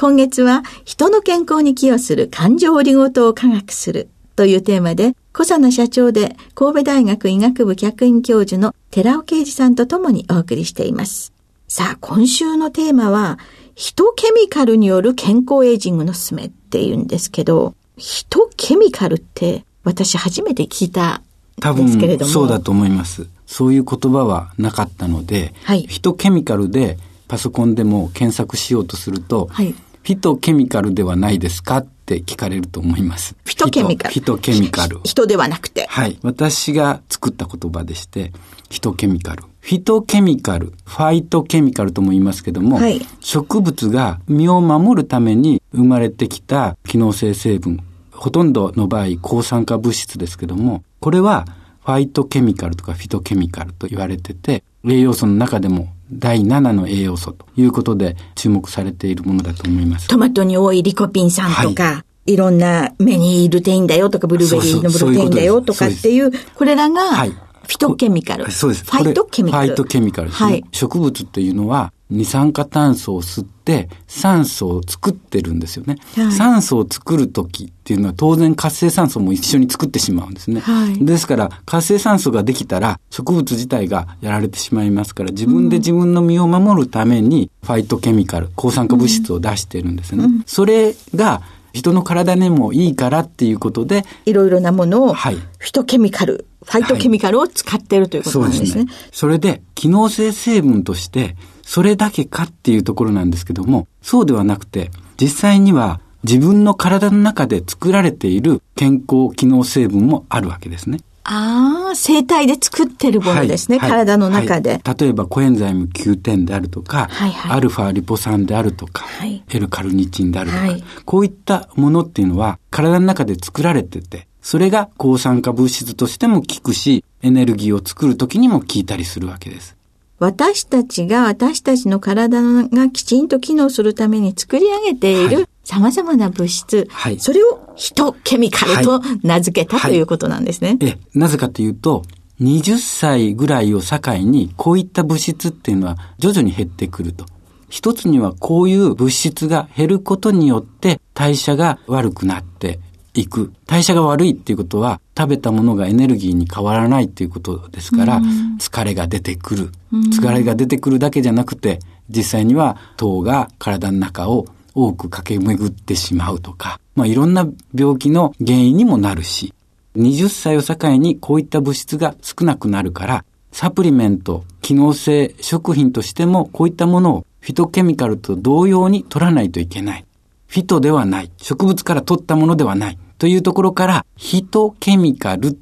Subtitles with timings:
[0.00, 11.34] 今月は人の健康に寄与する感情オリゴ糖を科学するというテーマで、小佐野社長で神戸大学医学部客員教授の寺尾啓治さんと共にお送りしています。
[11.68, 13.38] さあ、今週のテーマは、
[13.74, 21.20] ヒトケミカルによる健康エイジングのすすめっていうんですけど、ヒトケミカルって私初めて聞いた
[21.60, 21.90] 多分
[22.24, 23.26] そうだと思います。
[23.44, 26.96] そういう言葉はなかったので、はい、ヒトケミカルで
[27.28, 33.36] パソコンでも検索しようとすると、はい、フィトケミカルではないですかって聞かれると思います。
[33.44, 34.14] フィトケミカル。
[34.14, 35.00] フィトケミカル。
[35.04, 35.86] 人ではなくて。
[35.88, 36.18] はい。
[36.22, 38.32] 私が作った言葉でして、
[38.70, 39.44] フィトケミカル。
[39.60, 47.78] フィトケミカル、ファイトケミカルとも言いますけども、はい、植物が身を守るために生まれてきた機能性成分、
[48.10, 51.46] ほとんどの場合抗酸化物質ですけども、これは
[51.84, 60.08] ファイトケミカルとかフィトケミカルと言われてて、栄養素の中でも第7の栄養素ということで注目されているものだと思います。
[60.08, 67.34] トマトに多いリコピン酸とか、はい、いろんな目にルテインだよとか、ブルーベリーのブルーテインだよとかっていう、これらが、はい
[67.70, 68.50] フィトケミカル。
[68.50, 68.84] そうです。
[68.84, 69.66] ファイトケミカル。
[69.66, 70.34] ファイトケミカルね。
[70.34, 75.96] はい、植物っていうのは、二酸化炭素を吸って酸素を作ってるんですよね。
[76.16, 80.60] はい、酸素を作る時っていうのは当然活性酸素も一緒に作ってしまうんですね。
[80.60, 90.24] はい、ですから活性酸素ができたら植物自体がやられてしまいますから自分で自分の身を守るためにファイトケミカル、抗酸化物質を出してるんですね。
[90.24, 94.04] うん、それが人の体にもいいからっていうことで。
[94.26, 98.66] いろいろなものを、はい、フィトケミカル、ファイトケミカルを使っているということなんですね。
[98.66, 99.10] そうですね。
[99.12, 110.98] それで、機能性成分として、それだけかっていうところなんですけども、そうではなくて、実際には自分の体の中で作られている健康機能成分もあるわけですね。
[111.24, 129.76] ああ、生体で作ってるものですね、はい、体の中で、はい、例えばコエンザイム9点であるとか、はいはい、アルファリポ酸であるとか、はい、L カルニチンであるとか、こういったものっていうのは体の中で作られてて、それが抗酸化物質としても効くし、エネルギーを作るときにも効いたりするわけです。
[130.18, 140.76] 私たちが私たちの体がきちんと機能するために作り上げている様々な物質、はい、それをヒトケミカルと名付けた、はい、ということなんですね。
[140.80, 142.02] え、なぜかというと、
[142.40, 147.24] 20歳ぐらいを境にこういった物質っていうのは徐々に減ってくると。
[147.68, 152.80] 一つにはこういう物質が減ることによって代謝が悪くなって
[153.14, 153.52] いく。
[153.66, 158.20] 代謝が悪いっていうことは、食べたものがエネルギーに変わらないっていうことですから、
[158.58, 159.70] 疲れが出てくる。
[159.92, 169.54] 疲れが出てくるだけじゃなくて、実際には糖が体の中を多く駆け巡ってしまうとか、まあいろんな病気の原因にもなるし、
[169.96, 180.04] 20歳を境にこういった物質が少なくなるから、サプリメント、機能性食品としてもこういったものをフィトケミカルと同様に取らないといけない。
[180.46, 181.30] フィトではない。
[181.38, 182.98] 植物から取ったものではない。
[183.18, 185.58] というところから、ヒトケミカル、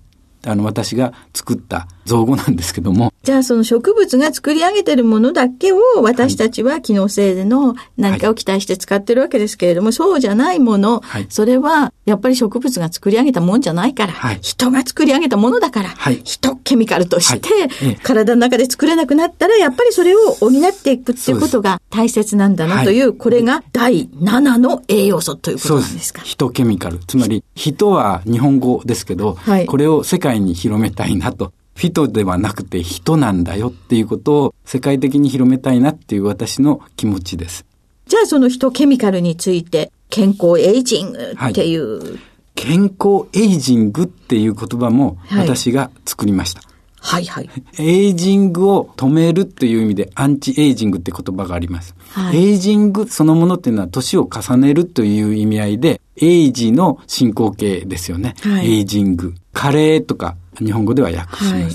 [0.47, 3.13] あの、私が作った造語なんですけども。
[3.23, 20.53] じゃあその植物が作り上げてるものだけを私たちは機能性の何かを期待して使ってるわけですけれども、はい、そうじゃないもの、はい、それはやっぱり植物が作り上げたもんじゃないから、はい、人が作り上げたものだから、はい、人ケミカルとして、体の中で作れなくなったら、やっぱりそれを補っ
[20.83, 26.23] ていくっていうことが大切なんだなという、これが第7の栄養素ということなんですか？
[26.23, 26.99] ヒトケミカル。
[27.07, 31.53] つまり、人は日本語ですけど、これを世界に広めたいなと。
[31.79, 37.65] フィトではなくて人なんだよっていうことを世界的に広めたいなっていう私の気持ちです。
[38.09, 42.19] じゃあそのヒトケミカルについて健康エイジングっていう、はい、
[42.57, 46.63] 健康エイジングっていう言葉も私が作りました。
[47.01, 47.51] はいはい。
[47.79, 51.95] エイジングを止めるっていう意味でアンチエイジングって言葉があります。
[52.11, 58.35] はい、エイジングそのものっていうのは年を重ねるという意味合いで、エイジの進行形ですよね。
[58.43, 59.35] はい、エイジング。
[59.59, 61.53] 加齢とか日本語では訳します。
[61.53, 61.73] はい、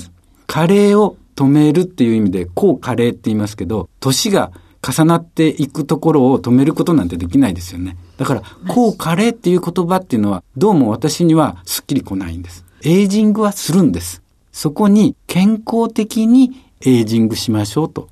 [0.47, 7.97] 加齢を止めるっていう意味で、抗加齢って言いますけど、年が重なっていくところを止めることなんてできないですよね。
[8.15, 12.63] だから、抗加齢っていう言葉っていうのは、どうも私にはすっきりこないんです。
[12.85, 14.21] エイジングはするんです。
[14.53, 16.51] そこに健康的に
[16.85, 18.07] エイジングしましょうと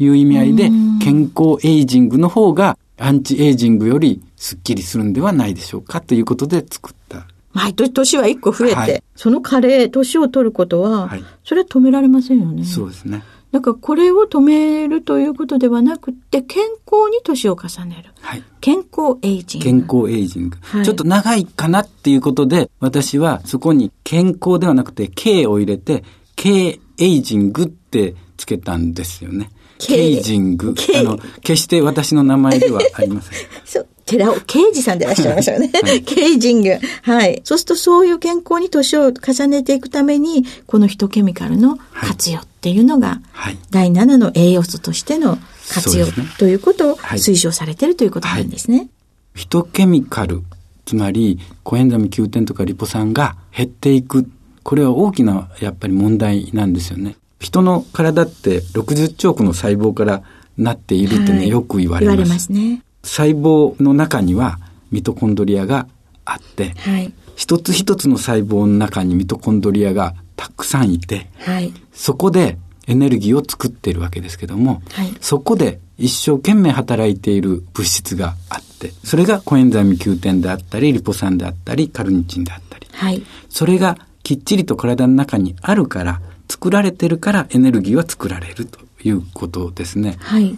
[0.00, 0.70] いう意味合いで、
[1.00, 12.64] 健康エイジングの方がアンチエイジングよりスッキリするんではないでしょうかということで作った毎年年は一個増えて、はい、その加齢、年を取ることは、はい、それは止められませんよね。
[12.64, 13.22] そうですね。
[13.50, 18.12] だからこれを止めるということではなくて、健康に年を重ねる。
[18.20, 19.64] はい、健康エイジング。
[19.64, 26.04] 健康エイジング、はい、ちょっと長いかなっていうことで、私はそこに健康ではなくて、K を入れて、
[26.34, 29.50] K エイジングってつけたんですよね。
[29.78, 30.74] ケイジング。
[30.94, 33.38] あの、決して私の名前ではありません。
[33.64, 33.88] そう。
[34.06, 35.70] 寺尾刑事さんでいらっしゃいましたよね。
[35.82, 36.78] はい、ケイジング。
[37.02, 37.42] はい。
[37.44, 45.38] そうするとそういう健康に年を重ねていくために、このヒトケミカルの活用っていうのが、はい、第7の栄養素としての
[45.68, 48.78] 活用、ね、ということを推奨されているということなんですね。
[48.78, 48.88] はい、
[49.34, 50.44] ヒトケミカル、
[50.84, 54.30] つまり、コエンザミ Q 点とかリポ酸が減っていく。
[54.62, 57.16] これは大きなやっぱり問題なんですよね。
[57.40, 60.22] 人の体って60兆個の細胞から
[60.56, 62.16] なっているってね、はい、よく言われます。
[62.16, 62.82] 言われますね。
[63.06, 64.58] 細胞の中には
[64.90, 65.86] ミトコンドリアが
[66.24, 90.16] あって、はい、一つ一つの細胞の中にミトコンドリアがたくさんいて、はい、そこでエネルギーを作っているわけですけども、はい、そこで一生懸命働いている物質があって、それがコエンザイム Q10 であったり、リポ酸であったり、カルニチンであったり、はい、それがきっちりと体の中にあるから、作られてるからエネルギーは作られるということですね。
[90.20, 90.56] はい。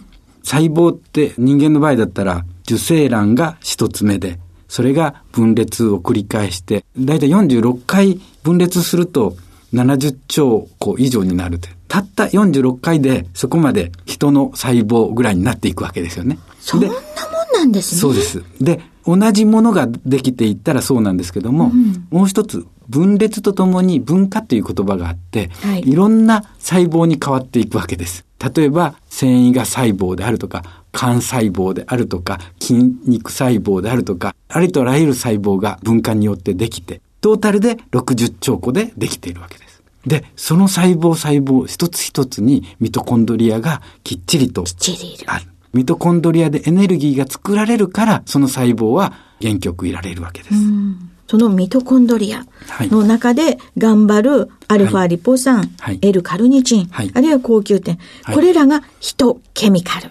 [0.49, 9.35] 細胞って人間の場合だったら受精卵が一つ目で、それが分裂を繰り返して、だいたい46回分裂すると
[9.75, 16.39] 70兆個以上になるたった46回でそこまで人の細胞ぐらいになっていくわけですよね。
[16.59, 16.95] そんなもん
[17.53, 18.01] なんですね。
[18.01, 18.43] そうです。
[18.59, 18.81] で、
[19.17, 28.25] 同じものができていったらそうなんですけども、うん、もう一つ分裂とともに文化という言葉があって、はい、いろんな細胞に変わっていくわけです。
[28.55, 32.75] 例えば、繊維が細胞であるとか、肝細胞であるとか、筋
[33.05, 39.83] 肉細胞であるとか、ありとあらゆる細胞が分化によってできて、トータルで60兆個でできているわけです。
[40.05, 44.63] で、その細胞細胞一つ一つにミトコンドリアがきっちりと
[45.27, 45.45] ある。
[45.73, 50.55] ミトコンドリアでエネルギーが作られるから、その細胞は元気よくいられるわけです。
[51.27, 52.43] そのミトコンドリア
[52.87, 60.09] の中で頑張るアルファリポ酸、はい、L カルニチン、はい、あるいは高級点、はい、これらがヒトケミカル。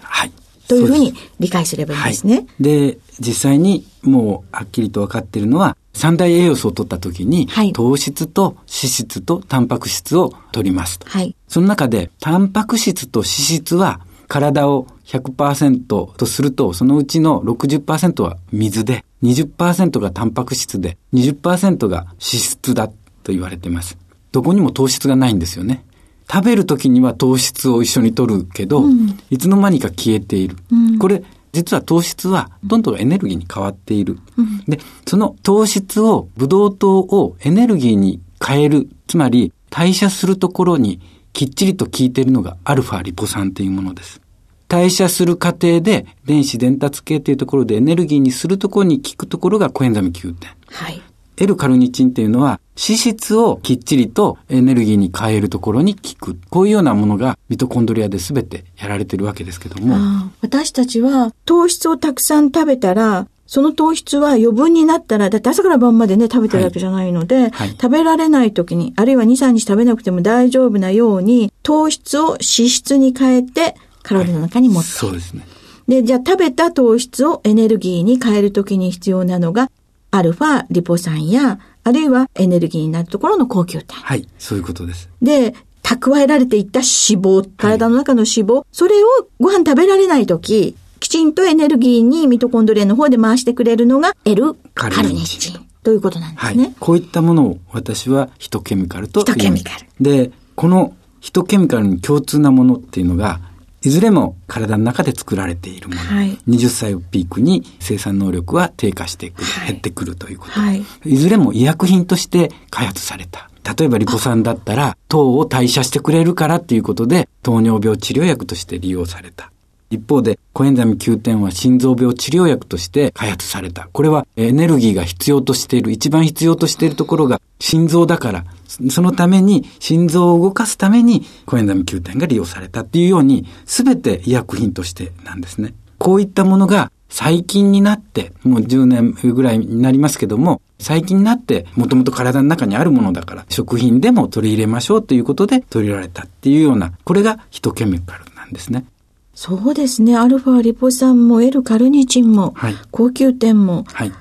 [0.69, 2.45] というふうに理解すればいいんですね。
[2.59, 11.09] で実際にもうはっきりと分かっているのは、三大栄養素を取った時に、糖質と脂質とタンパク質を取りますと。
[11.09, 22.93] はい、その中で、タンパク質と脂質は体を100%とすると、そのうちの60%は水で、20%がタンパク質で、20%が脂質だと
[23.31, 23.97] 言われています。
[24.31, 25.83] どこにも糖質がないんですよね。
[26.31, 30.57] 食べる時には糖質を一緒に取るけど、うん、いつの間にか消えている。
[30.71, 31.23] うん、これ、
[31.53, 34.19] 実は糖質はどんどんエネルギーに変わっている。
[34.37, 38.87] うん、で、その糖質を、ブドウ糖をエネルギーに変える。
[39.07, 40.99] つまり、代謝するところに
[41.33, 44.21] きっちりと効いているのがアルファリポ酸というものです。
[44.69, 50.51] 代謝する過程で電子伝達系というところでエネルギーにするところに効くところがコエンザミ Q 点。
[50.67, 51.01] はい。
[51.37, 56.37] L カルニチンっていうのは脂質をきっちりとエネルギーに変えるところに効く。
[56.49, 60.31] こういうようなものがミトコンドリアで全てやられてるわけですけども。
[60.41, 73.75] 私たちは糖質をたくさん食べたらその糖質は余分になったら、だって朝から晩までね、食べてるわけじゃないので、はいはい、食べられない時に、あるいは2、3日食べなくても大丈夫なように、糖質を脂質に変えて、
[74.09, 75.47] 体の中に持って、そうですね。
[75.87, 79.71] で、じゃあ食べた糖質をエネルギーに変えるときに必要なのが、
[80.11, 83.97] アルファリポ酸や、あるいはエネルギーになるところの高級点。
[83.97, 85.09] はい、そういうことです。
[85.21, 89.07] で、蓄えられていった脂肪、体の中の脂肪、はい、それを
[89.39, 95.65] ご飯食べられないとき、きちんとエネルギーにミトコンドリアの方で回してくれるのが L カルニチン。
[95.81, 96.63] ということなんですね。
[96.63, 99.87] はい、こういったものを私はヒトケミカルとヒトケミカル。
[100.01, 103.39] で、このヒトケミカルに共通なものっていうのが、
[103.81, 106.01] いずれも体の中で作られているもの。
[106.01, 110.83] はい、20歳をピークに生産能力は低下してくる、はい、減ってくるということ、はい。
[111.05, 113.49] いずれも医薬品として開発された。
[113.77, 119.51] 例えばリポ酸だったら、糖を代謝してくれるからっていうことで、糖尿病治療薬として利用された。
[119.91, 123.89] 一方で、コエンザミ Q10 は心臓病治療薬として開発された。
[123.91, 135.73] これはエネルギーが必要としている、一番必要としているところが心臓だから、そのために心臓を動かすためにコエンザミ Q10 が利用されたっていうように、すべて医薬品としてなんですね。
[135.97, 148.85] こういったものが最近になって、もう10年ぐらいになりますけども、最近になって、もともと体の中にあるものだから、食品でも取り入れましょうということで取り入れられたっていうような、これがヒトケミカルなんですね。
[149.33, 150.17] そうですね。
[150.17, 154.11] アルファリポ酸も L カルニチンも、はい、高級点も、はい、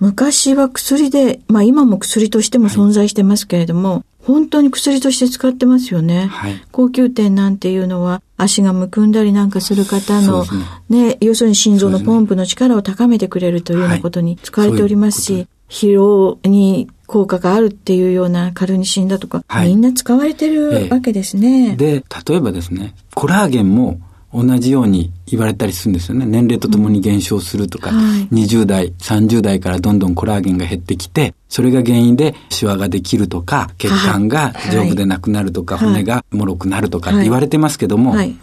[0.00, 6.26] 昔は薬で、まあ今も薬としても存在してますけれども、はい、本当に薬として使ってますよね。
[6.26, 10.44] はい、高級点なんていうのは足がむくんだりなんかする方の、
[10.88, 21.76] ね、ね、要するに心臓のポンプの力を高めてくれるというようなことに使われておりますし、疲労に効果があるっていうようなカルニシンだとか、はい、みんな使われてるわけですね。
[21.76, 23.98] で、例えばですね、コラーゲンも
[24.32, 26.26] 同じように言われたりするんですよね。
[26.26, 38.36] 年齢とともに減少するとか、うんはい、20代、30代からどんどんコラーゲンが減ってきて、それが原因でシワができるとか、血管が丈夫でなくなるとか、はい、骨が脆くなるとかって言われてますけども、はい、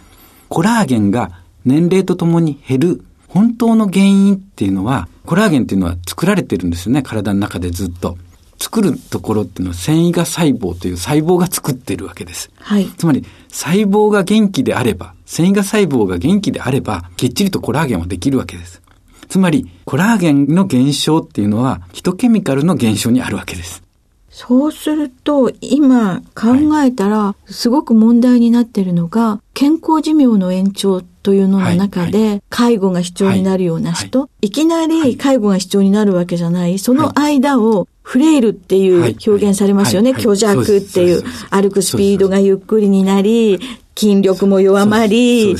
[0.48, 8.16] コラーゲンが年齢とともに減る本当の原因っていうのは、コラーゲンっていうのは作られてるんですよね、体の中でずっと。
[8.58, 12.50] 作るところっていうのは繊維が細胞という細胞が作っているわけです。
[12.56, 12.86] はい。
[12.96, 18.80] つまり細胞が元気であれば、繊維が細胞が元気であれば、きっちりとコラーゲンはできるわけです。
[19.28, 23.82] つまり、コラーゲンの減少っていうのは、ヒトケミカルの減少にあるわけです。
[24.30, 34.50] そうすると、今考えたら、すごく問題になっているのが、健康寿命の延長というのの中で、介護が必要になるような人、い。
[34.50, 40.12] きなり介護が必要になるわけじゃない、その間をフレイルっていう表現されますよね。
[40.12, 41.24] 虚弱っていう。
[41.50, 43.58] 歩くスピードがゆっくりになり、
[43.96, 45.56] 筋力も弱まり、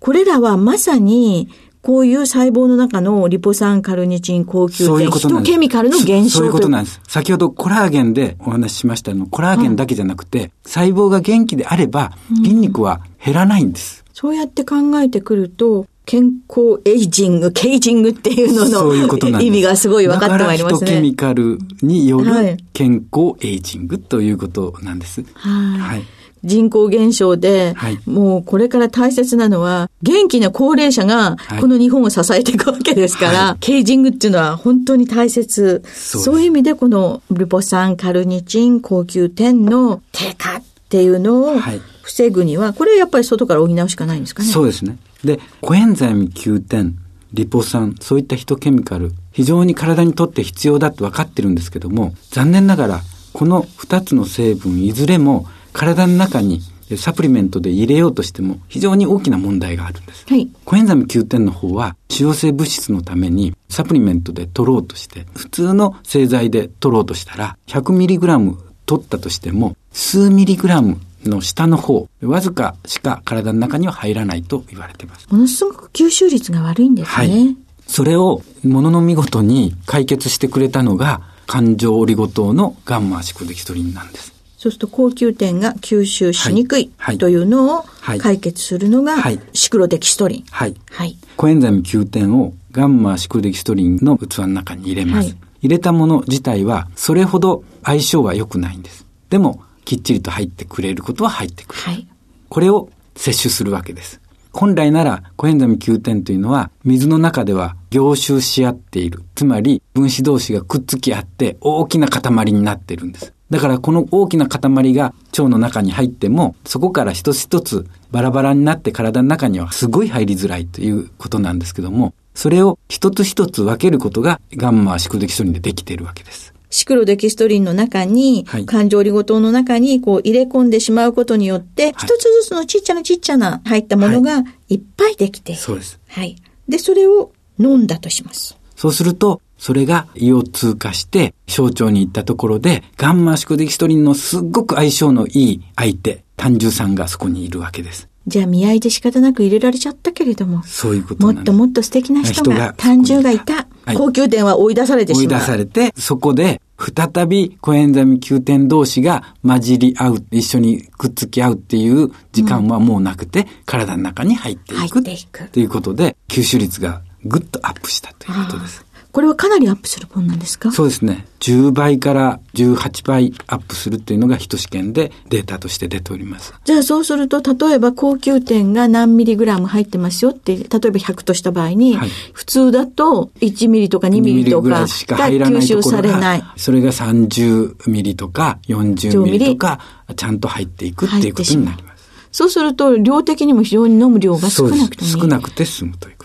[0.00, 1.48] これらはまさに、
[1.80, 7.00] こういう細胞の中のリポ酸カルニチンコーQ10、ヒトケミカルの減少そういうことなんです。
[7.08, 14.04] 先ほどコラーゲンでお話ししましたの、コラーゲンだけじゃなくて、細胞が元気であれば、筋肉は減らないんです。
[14.06, 20.90] うん、そうやって考えてくると、健康エイジング、ケイジングっていうのの意味がすごい分かってまいりますね。
[20.92, 25.24] ケミカルによる健康エイジングということなんです。
[25.34, 25.80] はい。
[25.80, 26.02] はい
[26.44, 35.82] 人口減少で、はい、もうこれから大切なのは、元気な高齢者がこの日本を支えていくわけですから、はい、ケイジングっていうのは本当に大切。
[35.92, 41.60] そういう意味でこのリポ酸、カルニチン、コーQ10の低下っていうのを
[42.02, 44.48] 防ぐには、これやっぱり外から補うしかないんですかね。
[44.48, 44.98] そうですね。
[45.24, 46.92] で、コエンザイム Q10、
[47.32, 53.00] リポ酸、そういったヒトケミカル、非常に体にとって必要だって分かってるんですけども、残念ながら、
[53.32, 56.60] この2つの成分いずれも体の中に
[56.96, 60.26] サプリメントで入れようとしても非常に大きな問題があるんです。
[60.28, 75.28] はい、コエンザム Q10 の方は腫瘍性物質のためにサプリメントで取ろうとして、普通の製剤で取ろうとしたら 100mg 取ったとしても数ミリグラムの下の方、わずかしか体の中には入らないと言われています。
[75.30, 77.14] ものすごく吸収率が悪いんですね。
[77.14, 77.56] はい。
[77.86, 84.31] それをものの見事に解決してくれたのが、環状オリゴ糖のガンマアシコデキストリンなんです。
[84.62, 87.84] そうすると高級点が吸収しにくい、というのを
[88.20, 89.16] 解決するのが
[89.52, 90.44] シクロデキストリン。
[90.52, 90.76] はい。
[90.88, 91.18] はい。
[91.36, 95.30] コエンザイム Q 点をガンマシクロデキストリンの器の中に入れます。
[95.30, 99.04] はい、入れたもの自体はそれほど相性は良くないんです。
[99.30, 101.80] でもきっちりと入ってくれることは入ってくる。
[101.80, 102.06] はい、
[102.48, 104.20] これを摂取するわけです。
[104.52, 109.24] 本来なら、コエンザミ Q 点というのは、水の中では凝集し合っている。
[109.34, 113.32] つまり、分子同士がくっつき合って、大きな塊になってるんです。
[113.52, 126.54] だから、この大きな塊が腸の中に入っても、そこから一つ一つバラバラになって体の中にはすごい入りづらいということなんですけども、それを一つ一つ分けることがガンマシクロデキストリンでできているわけです。
[126.70, 135.60] シクロデキストリンの中に、はい、環状オリゴ糖の中にこう入れ込んでしまうことによって、一、つずつのちっちゃなちっちゃな入ったものがいっぱいできている。
[135.60, 136.00] そうです。
[136.08, 136.36] はい。
[136.70, 138.56] で、それを飲んだとします。
[138.76, 148.08] そうすると、それが胃を通過して、小腸に行ったところで、ガンマシクデキストリンのすっごく相性のいい相手、胆汁酸がそこにいるわけです。
[148.26, 150.64] じゃあ見合いで仕方なく入れられちゃったけれども。
[150.64, 153.68] そういうこともっともっと素敵な人が、単純がいた。
[153.84, 155.24] はい、高級店は追い出されてしまう。
[155.26, 164.80] 追い出されて、そこで、再びコエンザミ Q 点同士が混じり合う、一緒にくっつき合うっていう時間はもうなくて、うん、体の中に入っていく。
[164.80, 165.48] 入っていく。
[165.50, 168.84] ということで、吸収率がぐっとアップしたということです。
[169.12, 170.72] これはかなりアップするもんなんですか？
[170.72, 171.26] そうですね。
[171.40, 176.54] 10倍から18倍アップするっていうのが一試験でデータとして出ております。
[176.64, 186.42] じゃあそうすると、例えば高級点が何ミリグラム入ってますよって、例えば100とした場合に、はい、普通だと1ミリとか2ミリとかが吸収されない。
[186.56, 189.78] それが30ミリとか40ミリとか、
[190.16, 192.02] ちゃんと入っていくっていうことになります。
[192.32, 195.20] そうすると、量的にも非常に飲む量が少なくてもいい。
[195.20, 196.16] 少なくて済むという。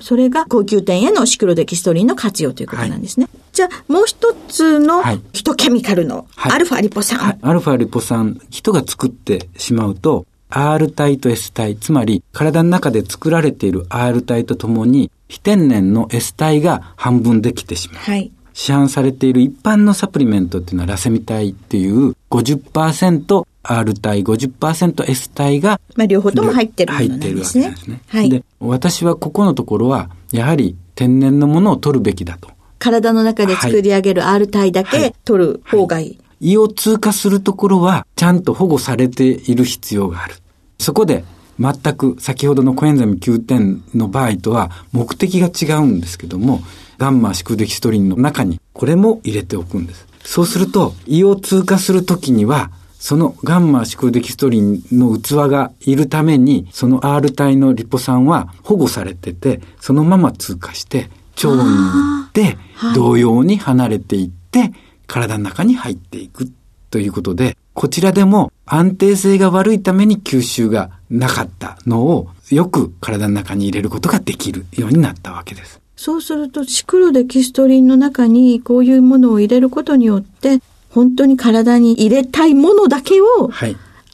[0.00, 3.24] それが高級店へのシクロデキストリンの活用ということなんですね。
[3.24, 5.02] はい、じゃあ、もう一つの
[5.32, 18.02] ヒトケミカルのアルファリポ酸、はい、アルファリポ酸、人が作ってしまうと、R 体と S 体、つまり体の中で作られている R 体とともに、非天然の S 体が半分できてしまう。
[18.02, 28.00] はい、市販されている一般のサプリメントっていうのはラセミ体っていう50% R 体、50% S 体が、まあ両方とも入ってる、ね、入ってるわけですね。
[28.08, 28.30] はい。
[28.30, 32.50] で、私はここのところは、やはり天然のものを取るべきだと。
[32.78, 36.06] 体の中で作り上げる R 体だけ取る方がいい。
[36.06, 40.36] はいはい胃を通過するところは、ちゃんと保護されている必要がある。
[40.78, 41.24] そこで、
[41.58, 46.60] 全く先ほどのコエンザミ9点の場合とは目的が違うんですけども、
[46.98, 50.06] ガンマシクデキストリンの中にこれも入れておくんです。
[50.28, 61.08] そうすると、胃を通過するときには、そのガンマシクロデキストリンの器がいるために、その R 体のリポ酸は保護されてて、そのまま通過して、
[61.42, 62.58] 腸に行って、
[62.94, 64.74] 同様に離れていって、
[65.06, 66.52] 体の中に入っていく
[66.90, 75.80] ということで、こちらでも安定性が悪いために吸収がなかったのをよく体の中に入れることができるようになったわけです。
[75.98, 83.50] そうすると、シクロデキストリンの中にこういうものを入れることによって、本当に体に入れたいものだけを、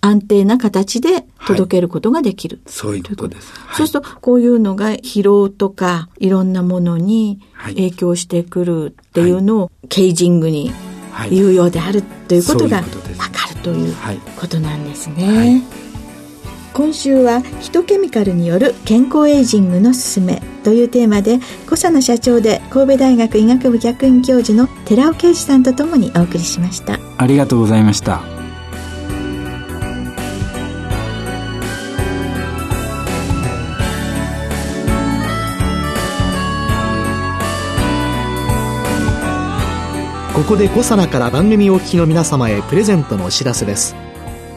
[0.01, 2.63] 安定な形で届けることができる。
[2.65, 3.53] はい、そういうことです。
[3.53, 10.73] はい、そうすると、こういうのが疲労とか、いろんなものに影響してくるっていうのを、ケージングに
[11.31, 13.95] 有用であるということが分かるという
[14.41, 15.63] ことなんですね。
[16.75, 26.99] 今週はヒトケミカルによる健康エイジングのすすめというテーマで小佐野社長で神戸大学医学部客員教授の寺尾啓二さんとともにお送りしました。
[27.17, 28.23] ありがとうございました。
[40.35, 43.95] ここで小佐奈から番組お聞きの皆様へプレゼントのお知らせです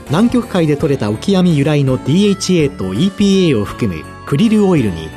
[0.09, 5.09] 南極海で採れたオキアミ由来の DHA と EPA を含むクリルオイルに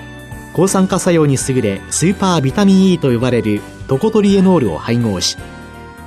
[0.53, 5.37] 抗酸化作用に優れスーパービタミン E と呼ばれるトコトリエノールを配合し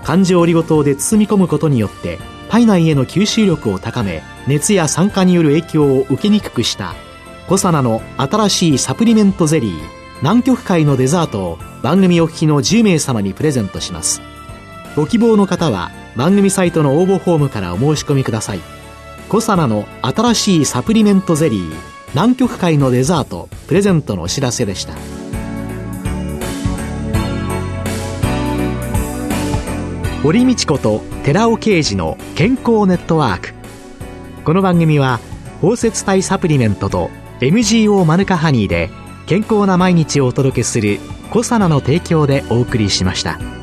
[0.04, 2.20] 環状オリゴ糖で包み込むことによって
[2.50, 6.94] 体内への吸収力を高め熱や酸化による影響を受けにくくした
[7.48, 9.82] コサナの新しいサプリメントゼリー
[10.18, 14.33] 南極海のデザートを番組お聞きの10名様にプレゼントします。
[14.96, 18.60] ご希望の方は番組サイトの応募フォームからお申し込みください。
[19.30, 21.76] コサナの新しいサプリメントゼリー
[22.14, 24.94] 南極海のデザートプレゼントのお知らせでした。
[30.22, 33.54] 堀道子と寺尾啓二の健康ネットワーク。
[34.46, 35.20] この番組は
[35.62, 38.92] 包摂体サプリメントと MGO マヌカハニーで
[39.26, 41.00] 健康な毎日をお届けする
[41.32, 43.63] コサナの提供でお送りしました。